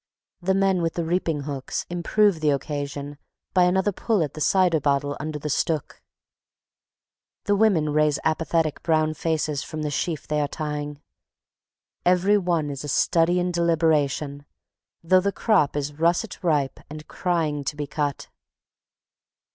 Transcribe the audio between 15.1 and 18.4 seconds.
the crop is russet ripe and crying to be cut.